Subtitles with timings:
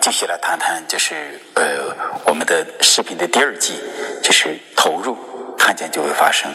[0.00, 1.94] 继续来谈谈，就是呃
[2.24, 3.74] 我们的视频的第二季，
[4.22, 5.16] 就是投入
[5.58, 6.50] 看见就会发生。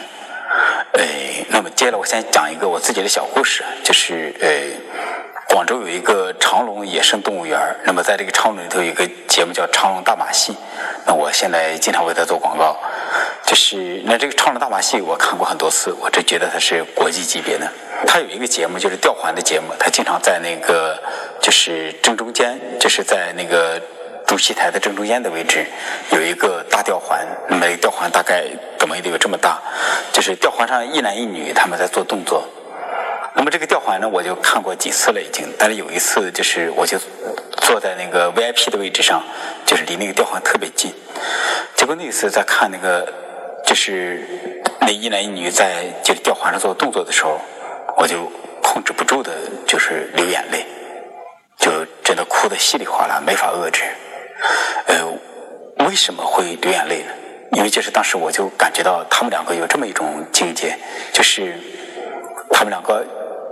[0.92, 1.02] 呃，
[1.48, 4.48] 那么接下来我先讲一个我自己的小故事，就是呃
[5.48, 10.56] 广州有一个长隆野生动物园那么在这个长隆里头有一个节目叫长隆大马戏，
[11.06, 12.78] 那我现在经常为它做广告。
[13.44, 17.70] 就是那这个长隆大马戏我看过很多次，我只觉得它是国际级别的。
[18.06, 21.00] 它有一个节目就是吊环的节目，它经常在那个
[21.42, 23.82] 就是正中间，就是在那个
[24.26, 25.66] 主席台的正中间的位置
[26.12, 28.44] 有一个大吊环，那么吊环大概
[28.78, 29.60] 怎么也得有这么大，
[30.12, 32.48] 就是吊环上一男一女他们在做动作。
[33.34, 36.96] 那么这个吊环呢，我就看过几次了已经，但是有一次就是我就
[37.60, 39.22] 坐在那个 VIP 的位置上，
[39.66, 40.94] 就是离那个吊环特别近，
[41.74, 43.12] 结果那次在看那个
[43.66, 44.22] 就是
[44.80, 47.40] 那一男一女在就是吊环上做动作的时候。
[47.94, 49.30] 我就控制不住的，
[49.66, 50.66] 就是流眼泪，
[51.62, 53.84] 就真的哭得稀里哗啦，没法遏制。
[54.86, 57.12] 呃，为什么会流眼泪呢？
[57.52, 60.76] 因为就是当时我就感觉到他们两个有这么一种境界，
[61.12, 61.56] 就是
[62.50, 63.06] 他们两个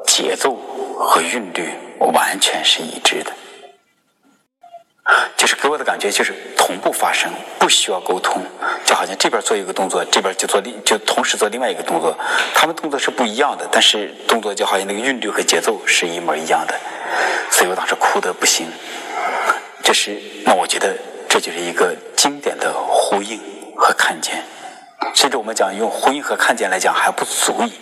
[0.08, 0.56] 节奏
[0.98, 1.70] 和韵律
[2.12, 3.31] 完全是一致的。
[5.36, 8.42] 就是给我的感觉就是同步发生，不需要沟通，
[8.84, 12.16] 就好像这边做一个动作，这边就做另就同时做另外一个动作，
[12.55, 16.75] 他们动作是不一样的，但是动作就好像那个韵律和节奏是一模一样的，
[17.50, 18.66] 所以我当时哭的不行。
[19.83, 20.94] 这是那我觉得
[21.28, 23.41] 这就是一个经典的呼应
[23.77, 24.44] 和看见，
[25.14, 27.72] 甚至我们讲用呼应和看见来讲还不足以，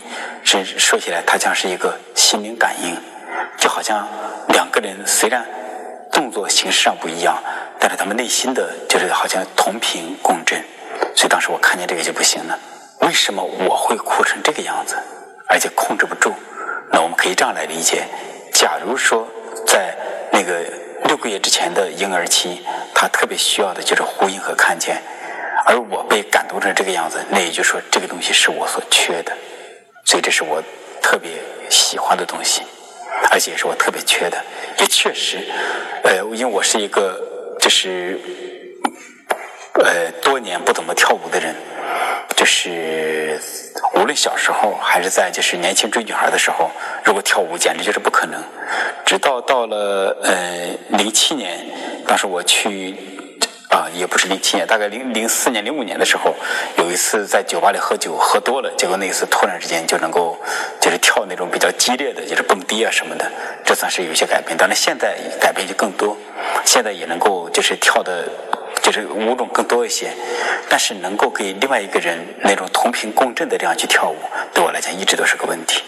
[0.45, 2.97] 甚至说起来它将是一个心灵感应，
[3.59, 4.09] 就好像
[4.49, 5.45] 两个人虽然。
[6.13, 7.43] 动作形式上不一样，
[7.79, 10.65] 但是他们内心的就是好像同频共振，
[11.15, 12.59] 所以当时我看见这个就不行了。
[13.01, 14.97] 为什么我会哭成这个样子，
[15.47, 16.33] 而且控制不住？
[16.91, 18.05] 那我们可以这样来理解：
[18.53, 19.29] 假如说
[19.67, 19.95] 在
[20.33, 20.65] 那个
[21.05, 22.65] 六个月之前的婴儿期，
[22.95, 25.01] 他特别需要的就是呼应和看见，
[25.67, 29.33] 而我被感动成这个样子，那也就是说这个东西是我所缺的，
[30.05, 30.63] 所以这是我
[31.01, 31.31] 特别
[31.71, 32.63] 喜欢的东西。
[33.31, 34.43] 而且也是我特别缺的，
[34.79, 35.39] 也确实，
[36.05, 38.19] 呃，因为我是一个就是
[39.75, 41.55] 呃多年不怎么跳舞的人，
[42.37, 43.41] 就是
[43.95, 46.71] 无论小时候还是在就是年轻追女孩的时候，
[47.05, 48.43] 如果跳舞简直就是不可能。
[49.05, 51.67] 直到到了呃零七年，
[52.07, 53.18] 当时我去。
[53.69, 56.35] 啊，也不是零七年，大概零零四年、零五年的时候，
[56.79, 60.39] 有一次在酒吧里喝酒，喝多了，结果那一次突然之间就能够
[60.81, 63.31] 就是跳那种比较激烈的，就是蹦迪啊什么的，
[63.67, 64.57] 这算是有些改变。
[64.57, 66.17] 当然现在改变就更多，
[66.65, 68.25] 现在也能够就是跳的，
[68.83, 70.13] 就是舞种更多一些，
[70.71, 74.17] 但是能够给另外一个人那种同频共振的这样去跳舞，
[74.55, 75.83] 对我来讲一直都是个问题。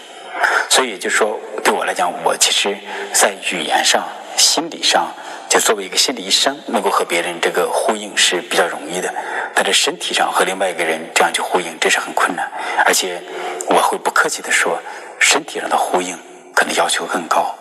[0.69, 2.77] 所以就说对我来讲，我其实
[3.11, 4.07] 在语言上、
[4.41, 5.13] 心理上。
[5.47, 9.13] 就作为一个心理医生，能够和别人这个呼应是比较容易的，
[9.53, 12.49] 但是身体上和另外一个人这样去呼应，这是很困难。
[12.85, 13.21] 而且
[13.67, 14.79] 我会不客气的说，
[15.19, 16.17] 身体上的呼应
[16.55, 17.53] 可能要求更高。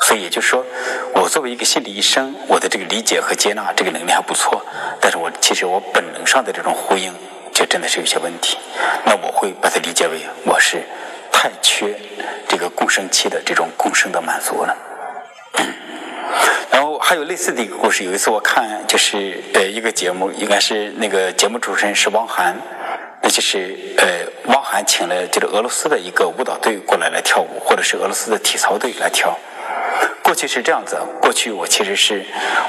[0.00, 0.62] 所以也就是说，
[1.14, 4.62] 我作为一个心理医生，我的这个理解和接纳这个能力还不错，
[5.00, 7.14] 但是我其实我本能上的这种呼应
[7.54, 8.58] 就真的是有些问题。
[9.06, 10.82] 那我会把它理解为我是
[11.32, 11.98] 太缺
[12.46, 14.76] 这个共生期的这种共生的满足了。
[17.04, 22.56] 还有类似的一个故事，有一次我看就是呃一个节目，应该是那个节目主持人是汪涵，
[23.20, 24.06] 那就是呃
[24.44, 29.36] 汪涵请了就是俄罗斯的一个舞蹈队过来来跳舞，或者是俄罗斯的体操队来跳。
[30.22, 32.24] 过去是这样子，过去我其实是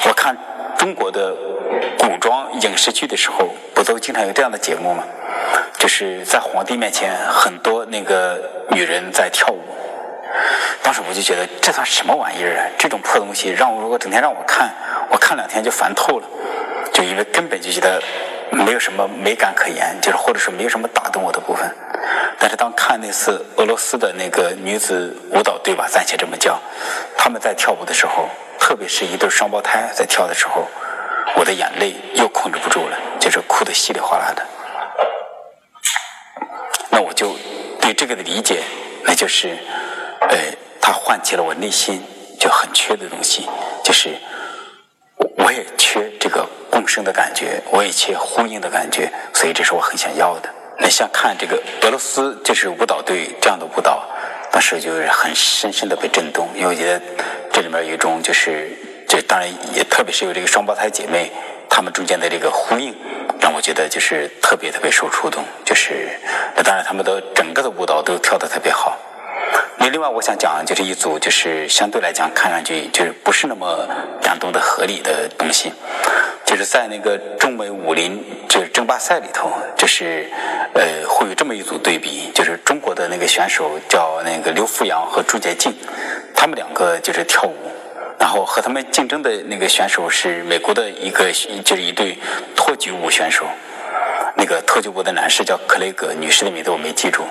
[0.08, 0.36] 我看
[0.80, 1.36] 中国的
[2.00, 5.04] 古装影视剧的时候，不都经常有这样的节目吗？
[5.78, 9.62] 就是在皇帝面前，很多那个女人在跳舞。
[10.84, 12.68] 当时我就觉得这算什么玩意儿啊！
[12.78, 14.70] 这种破东西让我如果整天让我看，
[15.10, 16.28] 我看两天就烦透了。
[16.92, 18.04] 就因为根本就觉得
[18.52, 21.74] 没有什么美感可言，就是或者是没有什么打动我的部分。
[22.38, 26.60] 但是当看那次俄罗斯的那个女子舞蹈队吧，暂且这么叫，
[27.18, 28.28] 他们在跳舞的时候，
[28.60, 30.68] 特别是一对双胞胎在跳的时候，
[31.38, 34.46] 我的眼泪又控制不住了，就是哭得稀里哗啦的。
[36.90, 37.38] 那我就
[37.80, 38.62] 对这个的理解，
[39.06, 39.58] 那就是。
[40.30, 40.38] 呃，
[40.86, 42.04] 它唤起了我内心
[42.38, 43.48] 就很缺的东西，
[43.86, 44.18] 就是
[45.38, 50.50] 我也缺这个共生的感觉，我也缺呼应的感觉，所以这是我很想要的。
[50.80, 54.04] 那像看这个俄罗斯就是舞蹈队这样的舞蹈，
[54.52, 57.02] 当时就是很深深的被震动，因为我觉得
[57.50, 58.70] 这里面有一种就是，
[59.08, 61.32] 这当然也特别是有这个双胞胎姐妹，
[61.70, 62.94] 她们中间的这个呼应，
[63.40, 65.46] 让我觉得就是特别特别受触动。
[65.64, 66.20] 就是
[66.58, 68.98] 那当然他们的整个的舞蹈都跳得特别好。
[69.84, 73.86] 那另外我想讲就是一组就是相对来讲看上去就是不是那么
[74.22, 75.74] 感动的合理的东西，
[76.46, 80.30] 就是在那个中美武林就是争霸赛里头，就是
[80.74, 85.74] 呃会有这么一组对比，就是中国的那个选手叫那个刘富阳和朱洁静，
[86.34, 87.54] 他们两个就是跳舞。
[88.18, 91.30] 然后和他们竞争的那个选手是美国的一个，
[91.66, 92.18] 就是一对
[92.56, 93.46] 托举舞选手。
[94.38, 97.26] 那个托举舞的男士叫克雷格，女士的名字我没记住。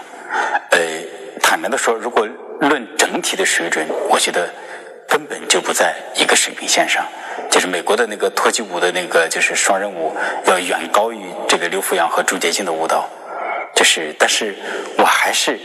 [1.52, 2.26] 坦白的说，如果
[2.60, 4.48] 论整体的水准，我觉得
[5.06, 7.04] 根本就不在一个水平线上。
[7.50, 10.16] 就是美国的那个托举舞的那个就是双人舞，
[10.46, 13.06] 要远高于这个刘福阳和朱洁静的舞蹈。
[13.74, 14.56] 就是，但是
[14.96, 15.60] 我还是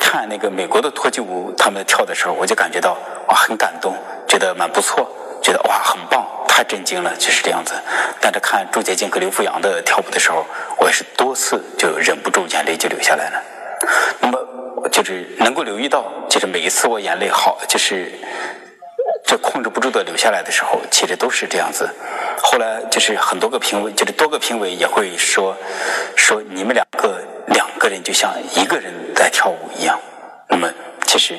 [0.00, 2.98] 看那个美国的托举舞他们跳的时候，我就感觉到
[3.28, 3.94] 哇，很感动。
[4.26, 5.08] 觉得蛮不错，
[5.40, 7.74] 觉得哇很棒，太震惊了，就是这样子。
[8.20, 10.44] 但是看朱洁静和刘福阳的跳舞的时候，
[10.80, 13.40] 我也是多次就忍不住眼泪就流下来了。
[14.20, 14.38] 那么
[15.02, 18.12] 就是能够留意到，就是每一次我眼泪好，就是
[19.24, 21.90] 这控制不住的流下来的时候，其实都是这样子。
[22.40, 25.56] 后来就是很多个评委，就是多个评委也会说
[26.14, 29.98] 说你们两个两个人就像一个人在跳舞一样。
[30.48, 30.72] 那么
[31.06, 31.36] 其实。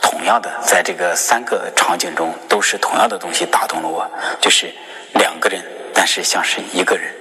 [0.00, 4.08] 同样的，在这个三个场景中，都是同样的东西打动了我，
[4.40, 4.72] 就是
[5.14, 5.60] 两个人，
[5.92, 7.12] 但是像是一个人。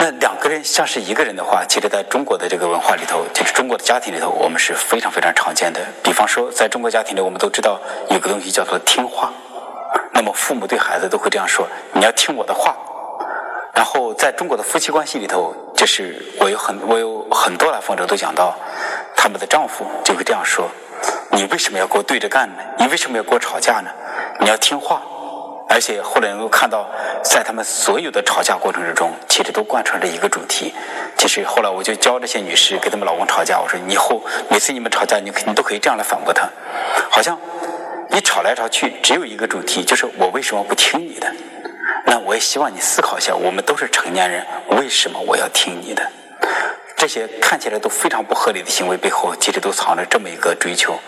[0.00, 5.80] 那两个人像是一个人的话，其实在中国的这个文化里头，就是中国的家庭里头，我们是非常非常常见的。
[6.04, 9.32] 比方说，在中国家庭里，我们都知道有个东西叫做听话。
[10.12, 12.76] 那么父母对孩子都会这样说：“你要听我的话。”
[13.74, 18.56] 然后在中国的夫妻关系里头，就是我有很我有很多来访者都讲到，
[19.16, 20.68] 他们的丈夫就会这样说。
[21.32, 22.62] 你为什么要跟我对着干呢？
[22.78, 23.90] 你为什么要跟我吵架呢？
[24.40, 25.02] 你要听话，
[25.68, 26.88] 而且后来能够看到，
[27.22, 30.74] 在他们所有的吵架过程之中，其实都贯穿着一个主题。
[31.16, 36.48] 其实后来我就教这些女士跟他们老公吵架，我说以后每次你们吵架，你你都可以这样来反驳他，
[37.10, 37.38] 好像
[38.10, 41.30] 你吵来吵去只有一个主题，就是我为什么不听你的？
[42.06, 46.02] 那我也希望你思考一下，我们都是成年人，为什么我要听你的？
[46.96, 50.98] 这些看起来都非常不合理的行为背后，其实都藏着这么一个追求：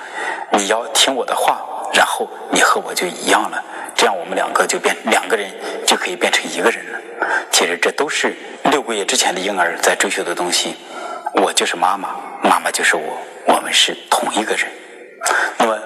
[0.53, 1.63] 你要听我的话，
[1.95, 3.65] 然后你和我就一样了，
[4.01, 5.51] 这样我们两个就变两个人
[5.87, 6.99] 就可以变成一个人了。
[7.51, 8.35] 其实这都是
[8.71, 10.75] 六个月之前的婴儿在追求的东西。
[11.35, 12.09] 我就是妈妈，
[12.43, 14.67] 妈妈就是我，我们是同一个人。
[15.59, 15.79] 那么，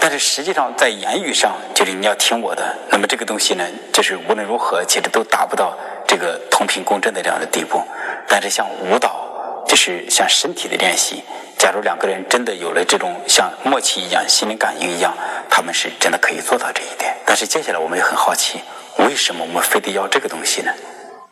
[0.00, 2.74] 但是实际上在言语上，就是你要听我的。
[2.88, 5.76] 那么这个东西呢，就是无论如何，其实都达不到
[6.06, 7.84] 这个同频共振的这样的地步。
[8.26, 9.27] 但是像舞蹈。
[9.68, 11.22] 就是像身体的练习，
[11.58, 15.14] 假如两个人真的有了这种像默契一样、心灵感应一样，
[15.50, 17.14] 他们是真的可以做到这一点。
[17.26, 18.60] 但是接下来我们也很好奇，
[19.06, 20.72] 为什么我们非得要这个东西呢？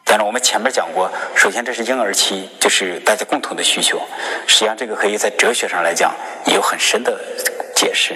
[0.05, 4.01] 当然，我们前面讲过，首先这是婴儿期，就是大家共同的需求。
[4.47, 7.19] 实际上，这个可以在哲学上来讲有很深的
[7.75, 8.15] 解释。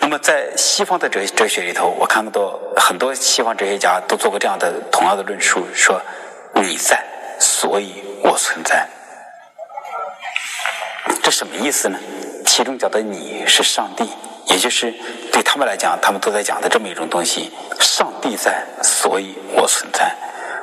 [0.00, 6.00] 那么，在西方的哲哲学里头，我看到很多西方哲学家都做过这样的同样的论述：说
[6.54, 7.04] 你在，
[7.38, 8.88] 所以我存在。
[11.22, 11.98] 这什么意思呢？
[12.46, 14.08] 其中讲的你是上帝，
[14.46, 14.92] 也就是
[15.32, 20.14] 对他们来讲，他们都在讲的这么一种东西：上帝在，所以我存在。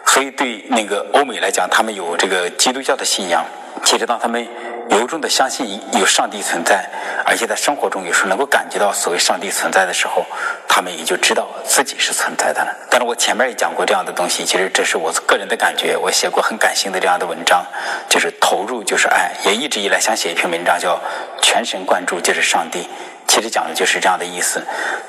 [0.06, 3.45] 所以对那个欧美来讲，他们有这个基督教的信仰。
[3.83, 4.47] 其实当他们
[4.89, 6.89] 由衷的相信有上帝存在，
[7.25, 10.25] 而且在生活中有时候能够感觉到所谓上帝存在的时候，
[10.68, 12.75] 他们也就知道自己是存在的了。
[12.90, 15.97] 但是我前面也讲过这样的东西，其实这是我个人的感觉。
[15.97, 17.66] 我写过很感性的这样的文章，
[18.09, 20.99] 就是投入就是爱，也一直以来想写一篇文章叫
[21.42, 22.87] 全神贯注就是上帝。
[23.28, 24.64] 其实讲的就是这样的意思。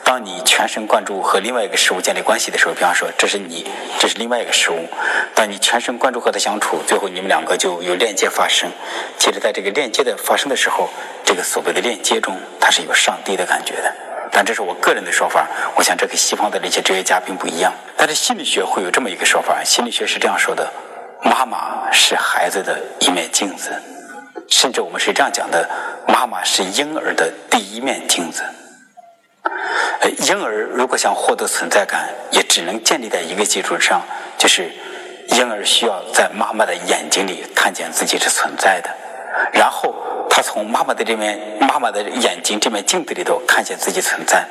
[0.05, 3.67] 当你全神贯注和另外一个事物建立关系的时候，比方说这是你，
[3.99, 4.89] 这是另外一个事物。
[5.35, 8.71] 当你全神贯注和他相处，最后你们两个就有链接发生。
[9.19, 10.91] 其实，在这个链接的发生的时候，
[11.25, 13.95] 这个所谓的链接中，它是有上帝的感觉的。
[14.31, 15.47] 但这是我个人的说法，
[15.77, 17.73] 我想这跟西方的那些哲学家并不一样。
[17.97, 20.71] 但是心理学会有这么一个说法，心理学是这样说的：
[21.23, 23.73] 妈妈是孩子的一面镜子。
[24.49, 25.69] 甚至我们是这样讲的：
[26.07, 28.43] 妈妈是婴儿的第一面镜子。
[30.19, 34.02] 婴儿如果想获得存在感，也只能建立在一个基础上，
[34.37, 34.71] 就是
[35.28, 38.90] 婴儿需要在妈妈的眼睛里看见自己是存在的，
[39.52, 39.95] 然后
[40.31, 44.47] 他从妈妈的这面妈妈的眼睛这面镜子里头看见自己存在，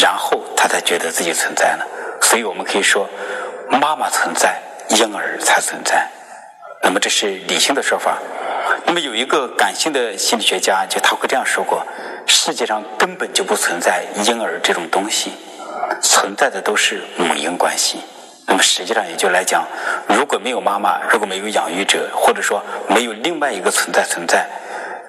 [0.00, 1.86] 然后他才觉得自己存在了。
[2.22, 3.08] 所以我们可以说，
[3.68, 4.60] 妈妈存在，
[4.90, 6.08] 婴儿才存在。
[6.82, 8.18] 那么这是理性的说法。
[8.86, 11.86] 那么有一个感性的心理学家，就他会这样说过：
[12.26, 15.32] 世界上根本就不存在婴儿这种东西，
[16.02, 18.00] 存在的都是母婴关系。
[18.46, 19.66] 那么实际上也就来讲，
[20.08, 24.46] 如果没有妈妈，如果没有养育者，或者说没有另外一个存在存在，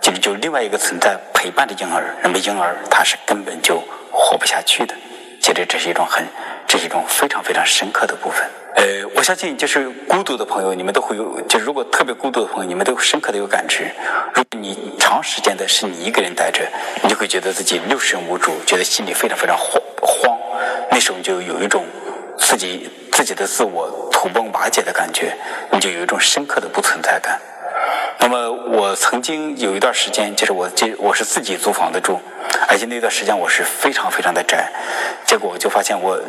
[0.01, 4.95] 就是就另外一个存在陪伴的婴儿，那么婴儿他是根本就活不下去的。
[5.41, 6.25] 其实这是一种很，
[6.75, 8.45] 这是一种非常非常深刻的部分。
[8.75, 13.89] 呃，我相信就是孤独的朋友，你们都会有，就如果特别孤独的朋友，你们都深刻的有感知。
[14.33, 16.67] 如果你长时间的是你一个人待着，
[17.01, 20.37] 你就会觉得自己六神无主，觉得心里非常非常慌慌。
[20.91, 21.85] 那时候你就有一种
[22.37, 25.33] 自己自己的自我土崩瓦解的感觉，
[25.71, 27.39] 你就有一种深刻的不存在感。
[28.19, 32.19] 那么我曾经有一段时间，就是我这我是自己租房子住，
[32.67, 34.69] 而且那段时间我是非常非常的宅，
[35.25, 36.19] 结果我就发现我。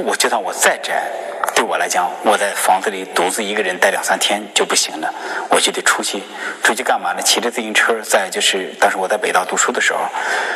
[0.00, 1.10] 我就算我再宅，
[1.54, 5.12] 对我来讲，我在房子里独自一个人待两三天就不行了，
[5.50, 6.22] 我就得出去，
[6.62, 7.22] 出去干嘛呢？
[7.22, 10.00] 骑着自行车，在就是当时我在北大读书的时候，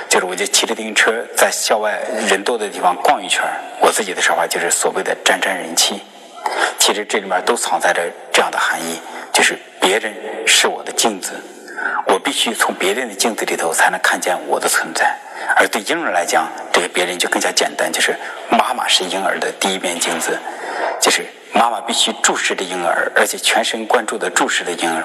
[0.09, 3.43] 就是我就骑着自行车在校外人多的地方逛一圈。
[3.81, 6.01] 我自己的说法就是所谓的沾沾人气。
[6.79, 8.01] 其实这里面都藏在着
[8.33, 9.01] 这样的含义，
[9.33, 10.15] 就是别人
[10.47, 11.33] 是我的镜子，
[12.07, 15.17] 我必须从别人的镜子里头才能看见我的存在。
[15.57, 18.15] 而对婴儿来讲，这个别人就更加简单，就是
[18.51, 20.39] 妈妈是婴儿的第一面镜子，
[21.01, 25.03] 就是妈妈必须注视着婴儿，而且全神贯注的注视着婴儿，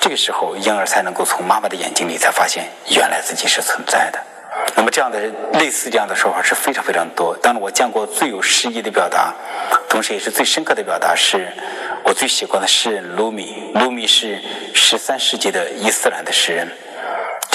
[0.00, 4.18] 这个时候婴儿才能够从妈妈的眼睛里才发现原来自己是存在的。
[4.74, 5.20] 那么这样的
[5.58, 7.36] 类似这样的说法是非常非常多。
[7.42, 9.34] 当然，我见过最有诗意的表达，
[9.90, 11.46] 同时也是最深刻的表达，是
[12.04, 13.70] 我最喜欢的诗人鲁米。
[13.74, 14.40] 鲁米是
[14.72, 16.66] 十三世纪的伊斯兰的诗人。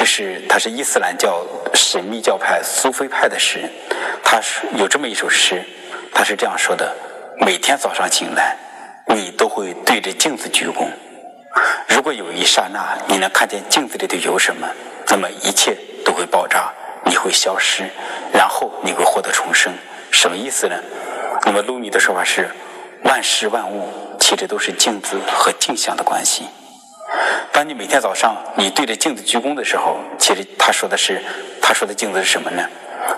[0.08, 3.70] 是他是伊斯兰教神秘教派苏菲派的诗人，
[4.24, 5.62] 他是有这么一首诗，
[6.14, 6.96] 他是这样说的：
[7.42, 8.58] 每天早上醒来，
[9.08, 10.88] 你都会对着镜子鞠躬。
[11.90, 14.68] 如果有一刹那你能看见镜子里头有什么，
[15.10, 16.72] 那么一切都会爆炸，
[17.04, 17.84] 你会消失，
[18.32, 19.74] 然后你会获得重生。
[20.10, 20.76] 什么意思呢？
[21.46, 22.50] 那么鲁米的说法是：
[23.04, 26.46] 万事万物其实都是镜子和镜像的关系。
[27.52, 31.22] 当你每天早上你对着镜子鞠躬的时候，其实他说的是，
[31.62, 32.64] 他说的镜子是什么呢？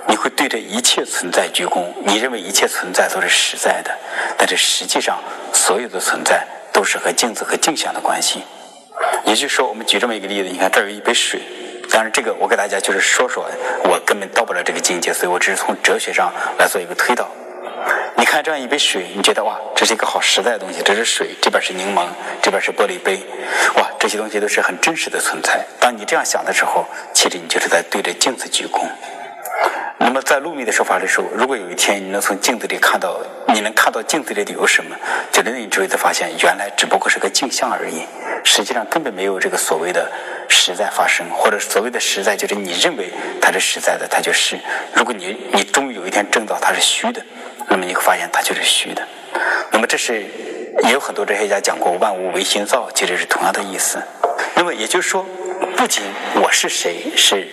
[0.07, 3.91] 你会对着一切存在鞠躬，你认为一切存在都是实在的，
[4.37, 5.19] 但是实际上
[5.53, 8.43] 所有的存在都是和镜子和镜像的关系。
[9.25, 11.41] 也就是说，我们举这么一个例子，你看这儿有一杯水，
[11.91, 13.45] 当然这个我给大家就是说说，
[13.83, 17.27] 我根本到不了这个境界，所以我只是从哲学上来做一个推导。
[18.15, 20.81] 你看这样一杯水，你觉得哇，这是一个好实在的东西。
[20.83, 22.05] 这是水，这边是柠檬，
[22.41, 23.19] 这边是玻璃杯，
[23.75, 25.65] 哇，这些东西都是很真实的存在。
[25.79, 28.87] 当你这样想的时候，其实你就是在对着镜子鞠躬。
[30.01, 34.95] 那么在陆密的说法里说，如果有一天你能从镜子里看到，你能看到镜子里的有什么，
[35.31, 38.03] 就能你就会发现，原来只不过是个镜像而已。
[38.43, 40.09] 实际上根本没有这个所谓的
[40.47, 44.57] 实在发生，或者所谓的实在，就是你认为它是实在的，它就是。
[44.93, 47.21] 如果你你终于有一天证到它是虚的。
[47.69, 49.07] 那么你会发现它就是虚的。
[49.71, 50.25] 那么这是
[50.83, 54.01] 也有很多哲学家讲过“万物唯心造”，其实是同样的意思。
[54.55, 55.25] 那么也就是说，
[55.77, 56.03] 不仅
[56.35, 57.47] 我是谁，是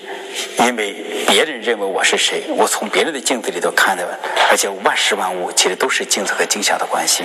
[0.60, 0.94] 因为
[1.28, 4.18] 别人认为我是谁，我从别人的镜子里头看的，
[4.50, 7.24] 而且万事万物其实都是镜子和镜像的关系。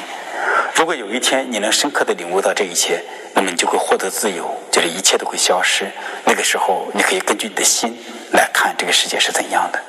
[0.76, 3.02] 如果有一天你能深刻的领悟到这一切，
[3.34, 5.90] 那么你就会获得自由，就是一切都会消失。
[6.26, 7.98] 那个时候，你可以根据你的心
[8.34, 9.80] 来看这个世界是怎样的。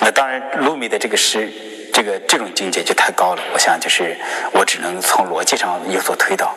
[0.00, 1.52] 那当然，卢米的这个诗。
[1.92, 4.16] 这个这种境界就太高了，我想就是
[4.52, 6.54] 我只能从逻辑上有所推导，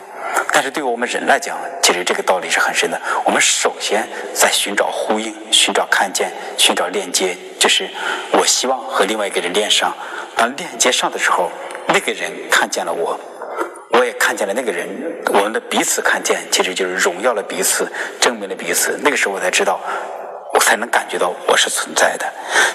[0.53, 3.01] 但是对于我们人来讲，其实这个道理是很深的。
[3.25, 7.89] 我们首先在寻找呼应、寻找看见、寻找链接，就是
[8.33, 9.95] 我希望和另外一个人连上。
[10.35, 11.51] 当链接上的时候，
[11.87, 13.19] 那个人看见了我，
[13.91, 14.87] 我也看见了那个人，
[15.33, 18.99] 我们的彼此看见，其实就是荣耀了彼此，证明了彼此。
[19.03, 19.79] 那个时候我才知道。
[20.71, 22.25] 才能感觉到我是存在的。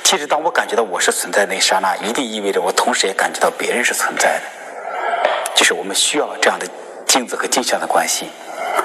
[0.04, 4.42] 其实，当我感觉到我是存在那一刹那，一定意味着我同时也感觉到别人是存在的。
[5.54, 6.66] 就是我们需要这样的
[7.06, 8.26] 镜子和镜像的关系。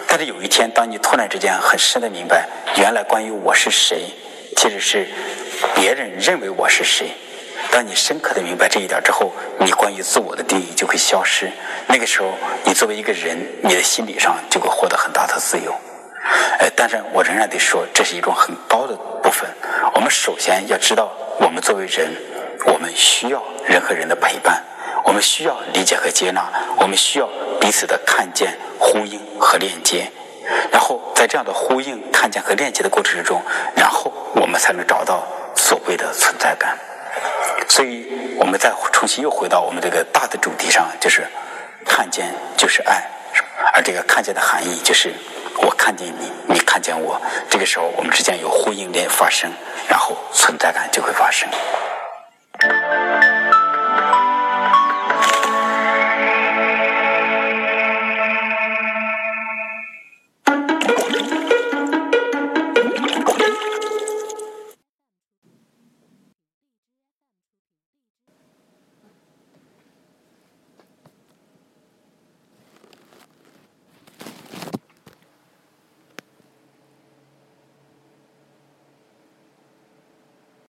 [0.08, 4.06] 但是有一天，当你突然之间很深的明白，原来关于我是谁，
[4.56, 5.10] 其实是
[5.75, 7.12] 别人认为我是谁。
[7.70, 11.51] 当你深刻的明白这一点之后，你关于自我的定义就会消失。
[11.88, 12.30] 那个时候，
[12.63, 15.75] 你作为一个人，你的心理上就会获得很大的自由。
[16.59, 19.49] 呃，但是我仍然得说，这是一种很高的部分。
[19.95, 22.13] 我们首先要知道，我们作为人，
[22.65, 24.63] 我们需要人和人的陪伴，
[25.05, 26.47] 我们需要理解和接纳，
[26.77, 27.27] 我们需要
[27.59, 30.11] 彼此的看见、呼应和链接。
[30.71, 33.41] 然后在这样的呼应、看见和链接的过程之中，
[33.75, 35.23] 然后我们才能找到
[35.55, 36.77] 所谓的存在感。
[37.67, 41.25] 所以，我们再重新又回到我们这个大的主题上，就是
[41.85, 43.09] 看见就是爱，
[43.73, 45.11] 而这个看见的含义就是。
[45.58, 49.51] 我看见你，你看见我，这个时候我们之间有呼应链发生，
[49.89, 51.50] 然后存在感就会发生。